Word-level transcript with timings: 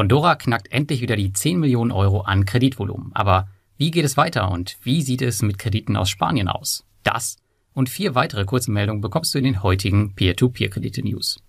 Bondora 0.00 0.34
knackt 0.34 0.72
endlich 0.72 1.02
wieder 1.02 1.14
die 1.14 1.30
10 1.30 1.60
Millionen 1.60 1.92
Euro 1.92 2.22
an 2.22 2.46
Kreditvolumen. 2.46 3.10
Aber 3.12 3.48
wie 3.76 3.90
geht 3.90 4.06
es 4.06 4.16
weiter 4.16 4.50
und 4.50 4.78
wie 4.82 5.02
sieht 5.02 5.20
es 5.20 5.42
mit 5.42 5.58
Krediten 5.58 5.94
aus 5.94 6.08
Spanien 6.08 6.48
aus? 6.48 6.86
Das 7.02 7.36
und 7.74 7.90
vier 7.90 8.14
weitere 8.14 8.46
kurze 8.46 8.70
Meldungen 8.70 9.02
bekommst 9.02 9.34
du 9.34 9.38
in 9.38 9.44
den 9.44 9.62
heutigen 9.62 10.14
Peer-to-Peer-Kredite-News. 10.14 11.42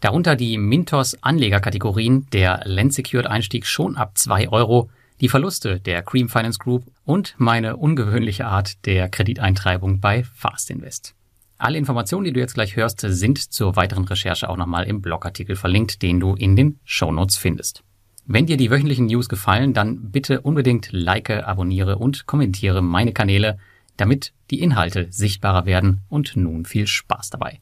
Darunter 0.00 0.36
die 0.36 0.58
Mintos 0.58 1.16
Anlegerkategorien, 1.22 2.26
der 2.30 2.60
Lend-Secured 2.64 3.26
Einstieg 3.26 3.64
schon 3.64 3.96
ab 3.96 4.18
2 4.18 4.50
Euro, 4.50 4.90
die 5.22 5.30
Verluste 5.30 5.80
der 5.80 6.02
Cream 6.02 6.28
Finance 6.28 6.58
Group 6.58 6.84
und 7.06 7.34
meine 7.38 7.78
ungewöhnliche 7.78 8.44
Art 8.44 8.84
der 8.84 9.08
Krediteintreibung 9.08 10.00
bei 10.00 10.24
Fast 10.24 10.68
Invest. 10.68 11.14
Alle 11.56 11.78
Informationen, 11.78 12.26
die 12.26 12.34
du 12.34 12.40
jetzt 12.40 12.52
gleich 12.52 12.76
hörst, 12.76 13.00
sind 13.00 13.38
zur 13.38 13.76
weiteren 13.76 14.04
Recherche 14.04 14.50
auch 14.50 14.58
nochmal 14.58 14.84
im 14.84 15.00
Blogartikel 15.00 15.56
verlinkt, 15.56 16.02
den 16.02 16.20
du 16.20 16.34
in 16.34 16.54
den 16.54 16.80
Show 16.84 17.10
Notes 17.10 17.38
findest. 17.38 17.82
Wenn 18.26 18.46
dir 18.46 18.56
die 18.56 18.70
wöchentlichen 18.70 19.06
News 19.06 19.28
gefallen, 19.28 19.74
dann 19.74 20.10
bitte 20.10 20.40
unbedingt 20.40 20.88
like, 20.92 21.28
abonniere 21.28 21.98
und 21.98 22.26
kommentiere 22.26 22.80
meine 22.80 23.12
Kanäle, 23.12 23.58
damit 23.98 24.32
die 24.50 24.60
Inhalte 24.60 25.08
sichtbarer 25.10 25.66
werden 25.66 26.00
und 26.08 26.34
nun 26.34 26.64
viel 26.64 26.86
Spaß 26.86 27.28
dabei. 27.30 27.60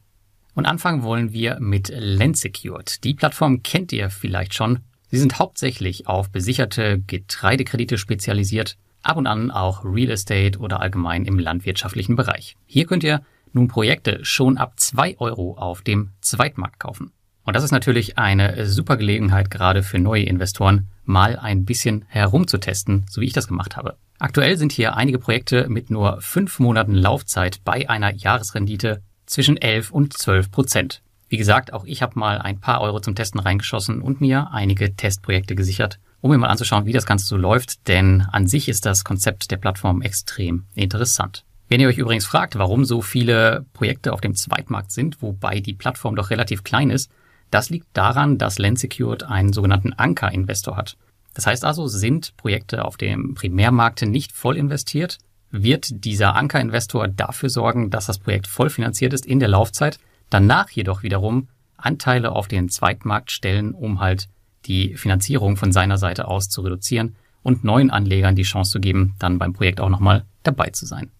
Und 0.55 0.65
anfangen 0.65 1.03
wollen 1.03 1.33
wir 1.33 1.59
mit 1.59 1.91
Landsecured. 1.93 3.03
Die 3.03 3.13
Plattform 3.13 3.61
kennt 3.61 3.91
ihr 3.91 4.09
vielleicht 4.09 4.53
schon. 4.53 4.79
Sie 5.09 5.17
sind 5.17 5.37
hauptsächlich 5.37 6.07
auf 6.07 6.29
besicherte 6.29 6.99
Getreidekredite 7.05 7.97
spezialisiert, 7.97 8.77
ab 9.01 9.17
und 9.17 9.27
an 9.27 9.51
auch 9.51 9.83
Real 9.83 10.11
Estate 10.11 10.59
oder 10.59 10.79
allgemein 10.79 11.25
im 11.25 11.39
landwirtschaftlichen 11.39 12.15
Bereich. 12.15 12.55
Hier 12.67 12.85
könnt 12.85 13.03
ihr 13.03 13.21
nun 13.51 13.67
Projekte 13.67 14.23
schon 14.23 14.57
ab 14.57 14.79
zwei 14.79 15.17
Euro 15.19 15.57
auf 15.57 15.81
dem 15.81 16.11
Zweitmarkt 16.21 16.79
kaufen. 16.79 17.11
Und 17.45 17.55
das 17.55 17.63
ist 17.63 17.71
natürlich 17.71 18.17
eine 18.17 18.65
super 18.65 18.97
Gelegenheit, 18.97 19.51
gerade 19.51 19.83
für 19.83 19.99
neue 19.99 20.23
Investoren, 20.23 20.87
mal 21.03 21.37
ein 21.37 21.65
bisschen 21.65 22.05
herumzutesten, 22.07 23.05
so 23.09 23.21
wie 23.21 23.25
ich 23.25 23.33
das 23.33 23.47
gemacht 23.47 23.75
habe. 23.75 23.97
Aktuell 24.19 24.57
sind 24.57 24.71
hier 24.71 24.95
einige 24.95 25.19
Projekte 25.19 25.67
mit 25.67 25.89
nur 25.89 26.21
fünf 26.21 26.59
Monaten 26.59 26.93
Laufzeit 26.93 27.59
bei 27.65 27.89
einer 27.89 28.13
Jahresrendite 28.13 29.01
zwischen 29.25 29.57
11 29.57 29.91
und 29.91 30.13
12 30.13 30.51
Prozent. 30.51 31.01
Wie 31.27 31.37
gesagt, 31.37 31.73
auch 31.73 31.83
ich 31.85 32.01
habe 32.01 32.17
mal 32.17 32.37
ein 32.37 32.59
paar 32.59 32.81
Euro 32.81 32.99
zum 32.99 33.15
Testen 33.15 33.39
reingeschossen 33.39 34.01
und 34.01 34.21
mir 34.21 34.51
einige 34.51 34.95
Testprojekte 34.95 35.55
gesichert, 35.55 35.99
um 36.21 36.31
mir 36.31 36.37
mal 36.37 36.47
anzuschauen, 36.47 36.85
wie 36.85 36.93
das 36.93 37.05
Ganze 37.05 37.25
so 37.25 37.35
läuft, 37.35 37.87
denn 37.87 38.21
an 38.31 38.47
sich 38.47 38.69
ist 38.69 38.85
das 38.85 39.03
Konzept 39.03 39.51
der 39.51 39.57
Plattform 39.57 40.01
extrem 40.01 40.65
interessant. 40.75 41.43
Wenn 41.67 41.81
ihr 41.81 41.87
euch 41.87 41.97
übrigens 41.97 42.25
fragt, 42.25 42.57
warum 42.57 42.85
so 42.85 43.01
viele 43.01 43.65
Projekte 43.73 44.13
auf 44.13 44.21
dem 44.21 44.35
Zweitmarkt 44.35 44.91
sind, 44.91 45.21
wobei 45.21 45.59
die 45.59 45.73
Plattform 45.73 46.15
doch 46.15 46.29
relativ 46.29 46.63
klein 46.63 46.91
ist, 46.91 47.09
das 47.53 47.69
liegt 47.69 47.87
daran, 47.93 48.37
dass 48.37 48.57
Landsecured 48.57 49.23
einen 49.23 49.53
sogenannten 49.53 49.93
Anker-Investor 49.93 50.75
hat. 50.75 50.97
Das 51.33 51.45
heißt 51.45 51.65
also, 51.65 51.87
sind 51.87 52.35
Projekte 52.37 52.85
auf 52.85 52.97
dem 52.97 53.35
Primärmarkt 53.35 54.01
nicht 54.03 54.31
voll 54.31 54.57
investiert, 54.57 55.17
wird 55.51 56.03
dieser 56.03 56.35
Anker-Investor 56.35 57.07
dafür 57.07 57.49
sorgen, 57.49 57.91
dass 57.91 58.07
das 58.07 58.17
Projekt 58.17 58.47
voll 58.47 58.69
finanziert 58.69 59.13
ist 59.13 59.25
in 59.25 59.39
der 59.39 59.49
Laufzeit, 59.49 59.99
danach 60.29 60.69
jedoch 60.71 61.03
wiederum 61.03 61.47
Anteile 61.77 62.31
auf 62.31 62.47
den 62.47 62.69
Zweitmarkt 62.69 63.31
stellen, 63.31 63.73
um 63.73 63.99
halt 63.99 64.29
die 64.65 64.95
Finanzierung 64.95 65.57
von 65.57 65.71
seiner 65.71 65.97
Seite 65.97 66.27
aus 66.27 66.49
zu 66.49 66.61
reduzieren 66.61 67.15
und 67.43 67.63
neuen 67.63 67.91
Anlegern 67.91 68.35
die 68.35 68.43
Chance 68.43 68.71
zu 68.71 68.79
geben, 68.79 69.15
dann 69.19 69.37
beim 69.37 69.53
Projekt 69.53 69.79
auch 69.79 69.89
nochmal 69.89 70.25
dabei 70.43 70.69
zu 70.69 70.85
sein. 70.85 71.11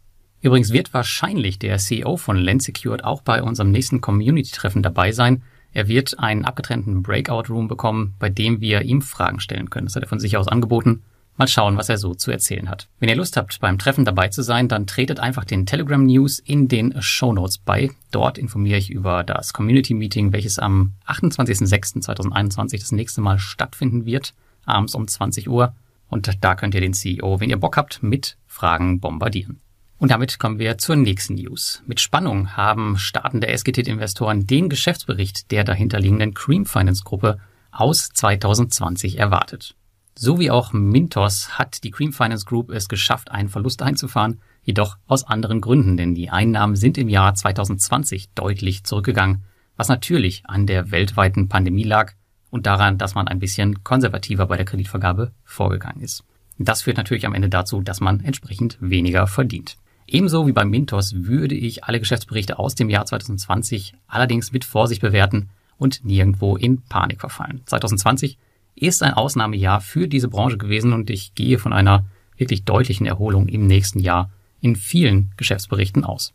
Übrigens 0.42 0.74
wird 0.74 0.94
wahrscheinlich 0.94 1.60
der 1.60 1.78
CEO 1.78 2.18
von 2.18 2.38
Landsecured 2.38 3.04
auch 3.04 3.22
bei 3.22 3.44
unserem 3.44 3.72
nächsten 3.72 4.02
Community-Treffen 4.02 4.82
dabei 4.82 5.12
sein, 5.12 5.44
er 5.74 5.88
wird 5.88 6.20
einen 6.20 6.46
abgetrennten 6.46 7.04
Breakout-Room 7.04 7.68
bekommen, 7.68 8.14
bei 8.20 8.30
dem 8.30 8.62
wir 8.62 8.84
ihm 8.84 9.02
Fragen 9.02 9.40
stellen 9.40 9.70
können. 9.70 9.88
Das 9.88 9.96
hat 9.96 10.04
er 10.04 10.10
von 10.10 10.20
sich 10.20 10.38
aus 10.38 10.48
angeboten. 10.48 11.04
Mal 11.36 11.48
schauen, 11.48 11.78
was 11.78 11.90
er 11.90 11.98
so 11.98 12.14
zu 12.14 12.30
erzählen 12.30 12.70
hat. 12.70 12.88
Wenn 13.00 13.10
ihr 13.10 13.16
Lust 13.16 13.38
habt, 13.38 13.60
beim 13.60 13.80
Treffen 13.80 14.06
dabei 14.06 14.28
zu 14.28 14.44
sein, 14.44 14.68
dann 14.68 14.86
tretet 14.86 15.20
einfach 15.20 15.46
den 15.46 15.66
Telegram 15.66 16.06
News 16.06 16.38
in 16.38 16.68
den 16.68 17.02
Show 17.02 17.34
Notes 17.34 17.58
bei. 17.58 17.90
Dort 18.12 18.38
informiere 18.38 18.78
ich 18.78 18.92
über 18.92 19.24
das 19.24 19.52
Community 19.52 19.96
Meeting, 19.96 20.32
welches 20.32 20.60
am 20.60 20.94
28.06.2021 21.08 22.80
das 22.80 22.92
nächste 22.92 23.22
Mal 23.22 23.40
stattfinden 23.40 24.06
wird, 24.06 24.36
abends 24.66 24.94
um 24.94 25.08
20 25.08 25.50
Uhr. 25.50 25.74
Und 26.08 26.30
da 26.42 26.54
könnt 26.54 26.76
ihr 26.76 26.82
den 26.82 26.94
CEO, 26.94 27.40
wenn 27.40 27.50
ihr 27.50 27.58
Bock 27.58 27.78
habt, 27.78 28.04
mit 28.04 28.38
Fragen 28.46 29.00
bombardieren. 29.00 29.63
Und 30.04 30.10
damit 30.10 30.38
kommen 30.38 30.60
wir 30.60 30.78
zur 30.78 30.98
nächsten 30.98 31.36
News. 31.36 31.82
Mit 31.88 32.02
Spannung 32.02 32.58
haben 32.58 32.98
startende 32.98 33.48
SGT-Investoren 33.48 34.46
den 34.46 34.68
Geschäftsbericht 34.68 35.50
der 35.50 35.64
dahinterliegenden 35.64 36.34
Cream 36.34 36.66
Finance 36.66 37.04
Gruppe 37.06 37.40
aus 37.72 38.10
2020 38.10 39.18
erwartet. 39.18 39.78
So 40.14 40.40
wie 40.40 40.52
auch 40.52 40.74
Mintos 40.74 41.58
hat 41.58 41.86
die 41.86 41.92
Cream 41.92 42.12
Finance 42.12 42.44
Group 42.44 42.70
es 42.70 42.90
geschafft, 42.90 43.32
einen 43.32 43.48
Verlust 43.48 43.82
einzufahren, 43.82 44.42
jedoch 44.62 44.98
aus 45.08 45.24
anderen 45.26 45.62
Gründen, 45.62 45.96
denn 45.96 46.16
die 46.16 46.30
Einnahmen 46.30 46.76
sind 46.76 46.98
im 46.98 47.08
Jahr 47.08 47.34
2020 47.34 48.32
deutlich 48.36 48.84
zurückgegangen, 48.84 49.46
was 49.78 49.88
natürlich 49.88 50.44
an 50.48 50.68
der 50.68 50.92
weltweiten 50.92 51.48
Pandemie 51.48 51.86
lag 51.86 52.12
und 52.50 52.66
daran, 52.66 52.98
dass 52.98 53.16
man 53.16 53.30
ein 53.30 53.40
bisschen 53.40 53.86
konservativer 53.86 54.48
bei 54.48 54.58
der 54.58 54.66
Kreditvergabe 54.66 55.32
vorgegangen 55.46 56.02
ist. 56.02 56.26
Das 56.58 56.82
führt 56.82 56.98
natürlich 56.98 57.26
am 57.26 57.34
Ende 57.34 57.48
dazu, 57.48 57.82
dass 57.82 58.02
man 58.02 58.20
entsprechend 58.20 58.78
weniger 58.82 59.28
verdient. 59.28 59.78
Ebenso 60.08 60.48
wie 60.48 60.52
beim 60.52 60.70
Mintos 60.70 61.14
würde 61.16 61.56
ich 61.56 61.84
alle 61.84 62.00
Geschäftsberichte 62.00 62.60
aus 62.60 62.76
dem 62.76 62.90
Jahr 62.90 63.06
2020 63.06 63.94
allerdings 64.08 64.52
mit 64.52 64.66
Vorsicht 64.66 65.02
bewerten 65.02 65.50
und 65.78 66.04
nirgendwo 66.06 66.56
in 66.56 66.82
Panik 66.82 67.22
verfallen. 67.22 67.62
2020 67.66 68.38
ist 68.76 69.04
ein 69.04 69.14
Ausnahmejahr 69.14 69.82
für 69.82 70.08
diese 70.08 70.28
Branche 70.28 70.58
gewesen 70.58 70.94
und 70.94 71.10
ich 71.10 71.36
gehe 71.36 71.60
von 71.60 71.74
einer 71.74 72.06
wirklich 72.38 72.66
deutlichen 72.66 73.06
Erholung 73.06 73.48
im 73.48 73.68
nächsten 73.68 74.00
Jahr 74.00 74.30
in 74.62 74.76
vielen 74.76 75.32
Geschäftsberichten 75.38 76.04
aus. 76.04 76.34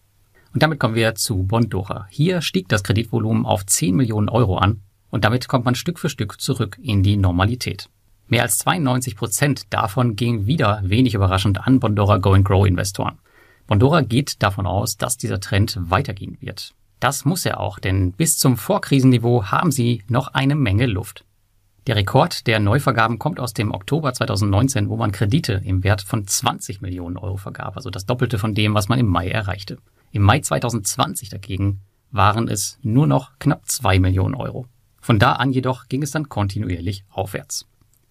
Und 0.55 0.63
damit 0.63 0.81
kommen 0.81 0.95
wir 0.95 1.15
zu 1.15 1.43
Bondora. 1.43 2.07
Hier 2.11 2.41
stieg 2.41 2.69
das 2.69 2.85
Kreditvolumen 2.85 3.45
auf 3.45 3.67
10 3.67 3.95
Millionen 3.95 4.29
Euro 4.29 4.57
an 4.57 4.81
und 5.11 5.25
damit 5.25 5.49
kommt 5.49 5.65
man 5.65 5.75
Stück 5.75 5.99
für 5.99 6.09
Stück 6.09 6.41
zurück 6.41 6.79
in 6.83 7.03
die 7.03 7.17
Normalität. 7.17 7.89
Mehr 8.29 8.43
als 8.43 8.59
92 8.59 9.17
Prozent 9.17 9.63
davon 9.71 10.17
ging 10.17 10.47
wieder 10.47 10.81
wenig 10.85 11.15
überraschend 11.15 11.67
an 11.67 11.81
Bondora 11.81 12.19
Go 12.19 12.33
and 12.33 12.45
Grow 12.45 12.67
Investoren. 12.67 13.19
Bondora 13.69 14.01
geht 14.01 14.43
davon 14.43 14.67
aus, 14.67 14.97
dass 14.97 15.19
dieser 15.19 15.41
Trend 15.41 15.79
weitergehen 15.79 16.39
wird. 16.41 16.75
Das 17.01 17.25
muss 17.25 17.47
er 17.47 17.61
auch, 17.61 17.79
denn 17.79 18.13
bis 18.13 18.39
zum 18.39 18.57
Vorkrisenniveau 18.57 19.45
haben 19.45 19.71
sie 19.71 20.03
noch 20.09 20.29
eine 20.35 20.57
Menge 20.57 20.87
Luft. 20.87 21.25
Der 21.87 21.95
Rekord 21.95 22.47
der 22.47 22.61
Neuvergaben 22.61 23.19
kommt 23.19 23.39
aus 23.39 23.55
dem 23.55 23.71
Oktober 23.71 24.13
2019, 24.13 24.89
wo 24.89 24.97
man 24.97 25.13
Kredite 25.13 25.61
im 25.65 25.85
Wert 25.85 26.01
von 26.01 26.27
20 26.27 26.81
Millionen 26.81 27.19
Euro 27.19 27.37
vergab, 27.37 27.77
also 27.77 27.91
das 27.91 28.07
Doppelte 28.07 28.39
von 28.39 28.55
dem, 28.55 28.75
was 28.75 28.89
man 28.89 28.99
im 28.99 29.07
Mai 29.07 29.29
erreichte. 29.29 29.79
Im 30.13 30.23
Mai 30.23 30.41
2020 30.41 31.29
dagegen 31.29 31.81
waren 32.11 32.49
es 32.49 32.79
nur 32.83 33.07
noch 33.07 33.39
knapp 33.39 33.69
2 33.69 34.01
Millionen 34.01 34.35
Euro. 34.35 34.67
Von 34.99 35.19
da 35.19 35.35
an 35.35 35.53
jedoch 35.53 35.89
ging 35.89 36.03
es 36.03 36.11
dann 36.11 36.31
kontinuierlich 36.31 37.05
aufwärts. 37.11 37.67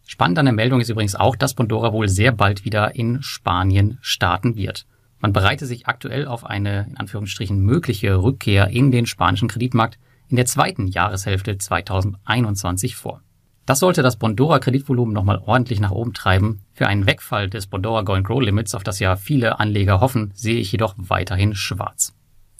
Spannend 0.05 0.37
an 0.37 0.45
der 0.45 0.53
Meldung 0.53 0.81
ist 0.81 0.89
übrigens 0.89 1.15
auch, 1.15 1.35
dass 1.35 1.55
Bondora 1.55 1.93
wohl 1.93 2.07
sehr 2.07 2.31
bald 2.31 2.63
wieder 2.63 2.95
in 2.95 3.23
Spanien 3.23 3.97
starten 4.01 4.55
wird. 4.55 4.85
Man 5.19 5.33
bereite 5.33 5.65
sich 5.65 5.87
aktuell 5.87 6.27
auf 6.27 6.45
eine 6.45 6.87
in 6.89 6.97
Anführungsstrichen 6.97 7.59
mögliche 7.59 8.21
Rückkehr 8.21 8.67
in 8.67 8.91
den 8.91 9.05
spanischen 9.05 9.47
Kreditmarkt 9.47 9.97
in 10.29 10.35
der 10.35 10.45
zweiten 10.45 10.87
Jahreshälfte 10.87 11.57
2021 11.57 12.95
vor. 12.95 13.21
Das 13.65 13.79
sollte 13.79 14.01
das 14.01 14.15
Bondora 14.15 14.59
Kreditvolumen 14.59 15.13
nochmal 15.13 15.41
ordentlich 15.45 15.81
nach 15.81 15.91
oben 15.91 16.13
treiben. 16.13 16.61
Für 16.73 16.87
einen 16.87 17.05
Wegfall 17.05 17.49
des 17.49 17.67
Bondora 17.67 18.03
Go 18.03 18.21
Grow 18.21 18.41
Limits, 18.41 18.73
auf 18.75 18.83
das 18.83 18.99
ja 18.99 19.17
viele 19.17 19.59
Anleger 19.59 19.99
hoffen, 19.99 20.31
sehe 20.35 20.59
ich 20.59 20.71
jedoch 20.71 20.95
weiterhin 20.97 21.53
schwarz. 21.53 22.13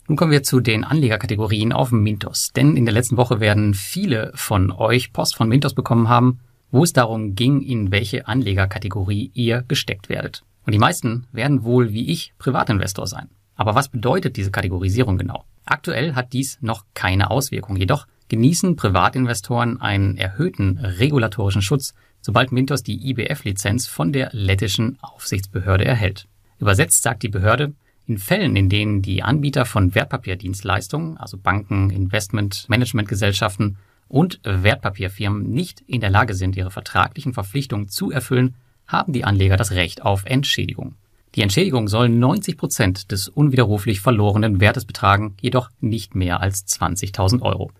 Nun 0.06 0.16
kommen 0.16 0.32
wir 0.32 0.42
zu 0.42 0.60
den 0.60 0.84
Anlegerkategorien 0.84 1.72
auf 1.72 1.92
Mintos. 1.92 2.52
Denn 2.54 2.76
in 2.76 2.84
der 2.84 2.94
letzten 2.94 3.16
Woche 3.16 3.40
werden 3.40 3.72
viele 3.72 4.32
von 4.34 4.70
euch 4.70 5.12
Post 5.12 5.36
von 5.36 5.48
Mintos 5.48 5.74
bekommen 5.74 6.08
haben, 6.08 6.40
wo 6.70 6.82
es 6.82 6.92
darum 6.92 7.34
ging, 7.34 7.62
in 7.62 7.90
welche 7.90 8.26
Anlegerkategorie 8.26 9.30
ihr 9.32 9.62
gesteckt 9.62 10.08
werdet. 10.10 10.44
Und 10.68 10.72
die 10.72 10.78
meisten 10.78 11.26
werden 11.32 11.64
wohl 11.64 11.94
wie 11.94 12.10
ich 12.10 12.34
Privatinvestor 12.36 13.06
sein. 13.06 13.30
Aber 13.56 13.74
was 13.74 13.88
bedeutet 13.88 14.36
diese 14.36 14.50
Kategorisierung 14.50 15.16
genau? 15.16 15.46
Aktuell 15.64 16.14
hat 16.14 16.34
dies 16.34 16.58
noch 16.60 16.84
keine 16.92 17.30
Auswirkung. 17.30 17.76
Jedoch 17.76 18.06
genießen 18.28 18.76
Privatinvestoren 18.76 19.80
einen 19.80 20.18
erhöhten 20.18 20.76
regulatorischen 20.76 21.62
Schutz, 21.62 21.94
sobald 22.20 22.52
Mintos 22.52 22.82
die 22.82 23.08
IBF-Lizenz 23.08 23.86
von 23.86 24.12
der 24.12 24.28
lettischen 24.32 24.98
Aufsichtsbehörde 25.00 25.86
erhält. 25.86 26.28
Übersetzt 26.58 27.02
sagt 27.02 27.22
die 27.22 27.30
Behörde, 27.30 27.72
in 28.06 28.18
Fällen, 28.18 28.54
in 28.54 28.68
denen 28.68 29.00
die 29.00 29.22
Anbieter 29.22 29.64
von 29.64 29.94
Wertpapierdienstleistungen, 29.94 31.16
also 31.16 31.38
Banken, 31.38 31.88
Investment, 31.88 32.66
Managementgesellschaften 32.68 33.78
und 34.06 34.38
Wertpapierfirmen 34.44 35.48
nicht 35.48 35.80
in 35.86 36.02
der 36.02 36.10
Lage 36.10 36.34
sind, 36.34 36.58
ihre 36.58 36.70
vertraglichen 36.70 37.32
Verpflichtungen 37.32 37.88
zu 37.88 38.10
erfüllen, 38.10 38.54
haben 38.88 39.12
die 39.12 39.24
Anleger 39.24 39.56
das 39.56 39.72
Recht 39.72 40.02
auf 40.02 40.24
Entschädigung. 40.24 40.94
Die 41.34 41.42
Entschädigung 41.42 41.88
soll 41.88 42.08
90 42.08 42.56
Prozent 42.56 43.12
des 43.12 43.28
unwiderruflich 43.28 44.00
verlorenen 44.00 44.60
Wertes 44.60 44.86
betragen, 44.86 45.36
jedoch 45.40 45.70
nicht 45.80 46.14
mehr 46.14 46.40
als 46.40 46.66
20.000 46.66 47.42
Euro. 47.42 47.70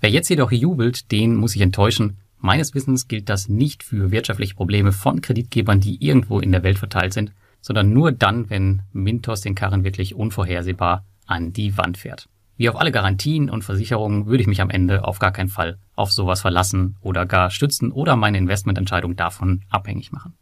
Wer 0.00 0.10
jetzt 0.10 0.30
jedoch 0.30 0.50
jubelt, 0.50 1.12
den 1.12 1.36
muss 1.36 1.54
ich 1.54 1.60
enttäuschen. 1.60 2.16
Meines 2.38 2.74
Wissens 2.74 3.06
gilt 3.06 3.28
das 3.28 3.48
nicht 3.48 3.82
für 3.82 4.10
wirtschaftliche 4.10 4.54
Probleme 4.54 4.92
von 4.92 5.20
Kreditgebern, 5.20 5.80
die 5.80 6.04
irgendwo 6.04 6.40
in 6.40 6.50
der 6.50 6.62
Welt 6.62 6.78
verteilt 6.78 7.12
sind, 7.12 7.32
sondern 7.60 7.92
nur 7.92 8.12
dann, 8.12 8.50
wenn 8.50 8.82
Mintos 8.92 9.42
den 9.42 9.54
Karren 9.54 9.84
wirklich 9.84 10.14
unvorhersehbar 10.14 11.04
an 11.26 11.52
die 11.52 11.76
Wand 11.78 11.98
fährt. 11.98 12.28
Wie 12.56 12.68
auf 12.68 12.76
alle 12.76 12.92
Garantien 12.92 13.50
und 13.50 13.64
Versicherungen 13.64 14.26
würde 14.26 14.42
ich 14.42 14.46
mich 14.46 14.60
am 14.60 14.70
Ende 14.70 15.04
auf 15.04 15.18
gar 15.18 15.32
keinen 15.32 15.48
Fall 15.48 15.78
auf 15.94 16.12
sowas 16.12 16.40
verlassen 16.40 16.96
oder 17.00 17.26
gar 17.26 17.50
stützen 17.50 17.90
oder 17.90 18.16
meine 18.16 18.38
Investmententscheidung 18.38 19.16
davon 19.16 19.62
abhängig 19.70 20.12
machen. 20.12 20.34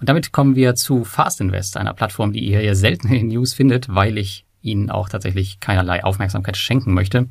Und 0.00 0.08
damit 0.08 0.32
kommen 0.32 0.56
wir 0.56 0.74
zu 0.74 1.04
Fast 1.04 1.40
Invest, 1.40 1.76
einer 1.76 1.94
Plattform, 1.94 2.32
die 2.32 2.44
ihr 2.44 2.62
ja 2.62 2.74
selten 2.74 3.08
in 3.08 3.14
den 3.14 3.28
News 3.28 3.54
findet, 3.54 3.94
weil 3.94 4.18
ich 4.18 4.44
Ihnen 4.60 4.90
auch 4.90 5.08
tatsächlich 5.08 5.60
keinerlei 5.60 6.04
Aufmerksamkeit 6.04 6.56
schenken 6.56 6.94
möchte. 6.94 7.28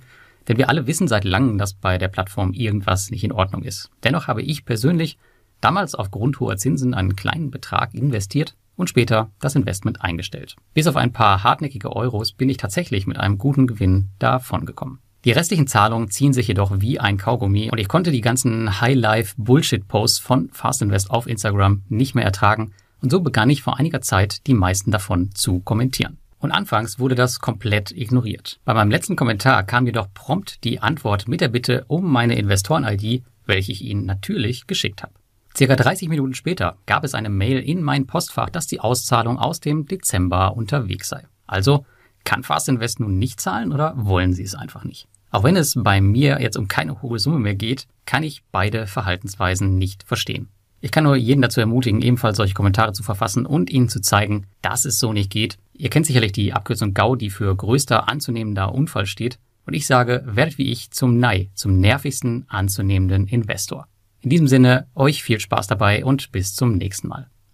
Denn 0.48 0.58
wir 0.58 0.70
alle 0.70 0.88
wissen 0.88 1.08
seit 1.08 1.24
langem, 1.24 1.58
dass 1.58 1.74
bei 1.74 1.98
der 1.98 2.08
Plattform 2.08 2.54
irgendwas 2.54 3.10
nicht 3.12 3.24
in 3.24 3.32
Ordnung 3.32 3.64
ist. 3.64 3.90
Dennoch 4.04 4.28
habe 4.28 4.42
ich 4.42 4.66
persönlich 4.66 5.18
damals 5.62 5.96
aufgrund 5.96 6.40
hoher 6.40 6.58
Zinsen 6.58 6.94
einen 6.94 7.16
kleinen 7.16 7.50
Betrag 7.50 7.94
investiert 7.94 8.56
und 8.76 8.90
später 8.90 9.32
das 9.40 9.56
Investment 9.56 10.02
eingestellt. 10.02 10.56
Bis 10.74 10.88
auf 10.88 10.96
ein 10.96 11.14
paar 11.14 11.44
hartnäckige 11.44 11.96
Euros 11.96 12.34
bin 12.34 12.50
ich 12.50 12.58
tatsächlich 12.58 13.08
mit 13.08 13.20
einem 13.20 13.38
guten 13.38 13.68
Gewinn 13.68 14.10
davongekommen. 14.20 15.00
Die 15.26 15.32
restlichen 15.32 15.68
Zahlungen 15.68 16.10
ziehen 16.10 16.34
sich 16.34 16.50
jedoch 16.50 16.82
wie 16.82 17.00
ein 17.00 17.18
Kaugummi 17.18 17.72
und 17.72 17.78
ich 17.78 17.88
konnte 17.88 18.12
die 18.12 18.20
ganzen 18.20 18.82
High-Life-Bullshit-Posts 18.82 20.20
von 20.20 20.50
Fast 20.52 20.82
Invest 20.82 21.12
auf 21.12 21.28
Instagram 21.28 21.84
nicht 21.88 22.14
mehr 22.14 22.26
ertragen 22.26 22.74
und 23.02 23.10
so 23.10 23.22
begann 23.22 23.50
ich 23.50 23.64
vor 23.64 23.80
einiger 23.80 24.02
Zeit 24.02 24.46
die 24.48 24.54
meisten 24.54 24.92
davon 24.92 25.34
zu 25.34 25.62
kommentieren. 25.62 26.18
Und 26.40 26.52
anfangs 26.52 27.00
wurde 27.00 27.16
das 27.16 27.40
komplett 27.40 27.92
ignoriert. 27.92 28.60
Bei 28.66 28.74
meinem 28.74 28.92
letzten 28.92 29.16
Kommentar 29.16 29.64
kam 29.64 29.86
jedoch 29.86 30.08
prompt 30.14 30.62
die 30.66 30.82
Antwort 30.82 31.26
mit 31.30 31.40
der 31.40 31.48
Bitte 31.48 31.86
um 31.88 32.12
meine 32.12 32.36
Investoren-ID, 32.36 33.24
welche 33.46 33.72
ich 33.72 33.82
Ihnen 33.82 34.06
natürlich 34.06 34.68
geschickt 34.68 35.04
habe. 35.04 35.14
Circa 35.56 35.78
30 35.78 36.10
Minuten 36.10 36.34
später 36.34 36.76
gab 36.86 37.06
es 37.06 37.14
eine 37.14 37.30
Mail 37.30 37.60
in 37.60 37.82
mein 37.82 38.08
Postfach, 38.08 38.50
dass 38.50 38.68
die 38.68 38.82
Auszahlung 38.82 39.38
aus 39.38 39.62
dem 39.62 39.86
Dezember 39.86 40.58
unterwegs 40.58 41.08
sei. 41.08 41.24
Also 41.48 41.86
kann 42.24 42.44
Fast 42.44 42.70
Invest 42.70 43.00
nun 43.00 43.18
nicht 43.18 43.40
zahlen 43.40 43.72
oder 43.72 43.94
wollen 43.96 44.34
Sie 44.34 44.44
es 44.44 44.56
einfach 44.56 44.84
nicht? 44.84 45.08
Auch 45.32 45.44
wenn 45.44 45.56
es 45.56 45.74
bei 45.76 46.00
mir 46.00 46.40
jetzt 46.42 46.58
um 46.58 46.68
keine 46.68 47.02
hohe 47.02 47.18
Summe 47.18 47.40
mehr 47.40 47.56
geht, 47.56 47.88
kann 48.06 48.24
ich 48.24 48.44
beide 48.52 48.86
Verhaltensweisen 48.86 49.78
nicht 49.78 50.04
verstehen. 50.04 50.50
Ich 50.80 50.92
kann 50.92 51.06
nur 51.06 51.16
jeden 51.16 51.42
dazu 51.42 51.60
ermutigen, 51.60 52.02
ebenfalls 52.02 52.38
solche 52.38 52.54
Kommentare 52.54 52.92
zu 52.92 53.04
verfassen 53.04 53.46
und 53.46 53.70
Ihnen 53.70 53.88
zu 53.88 54.02
zeigen, 54.02 54.48
dass 54.62 54.86
es 54.86 55.00
so 55.00 55.14
nicht 55.14 55.32
geht. 55.32 55.58
Ihr 55.74 55.90
kennt 55.90 56.06
sicherlich 56.06 56.34
die 56.34 56.54
Abkürzung 56.54 56.94
GAU, 56.94 57.16
die 57.16 57.30
für 57.30 57.56
größter 57.56 58.10
anzunehmender 58.10 58.76
Unfall 58.76 59.06
steht. 59.06 59.40
Und 59.66 59.74
ich 59.74 59.88
sage, 59.88 60.24
werdet 60.26 60.58
wie 60.58 60.72
ich 60.72 60.92
zum 60.92 61.18
NEI, 61.20 61.50
zum 61.54 61.80
nervigsten 61.80 62.46
anzunehmenden 62.50 63.28
Investor. 63.28 63.88
In 64.22 64.30
diesem 64.30 64.48
Sinne, 64.48 64.88
euch 64.94 65.24
viel 65.24 65.40
Spaß 65.40 65.68
dabei 65.68 66.04
und 66.04 66.32
bis 66.32 66.54
zum 66.54 66.78
nächsten 66.78 67.08
Mal. 67.08 67.30